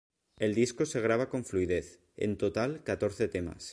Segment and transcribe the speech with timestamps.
[0.39, 3.63] El disco se graba con fluidez, en total catorce temas.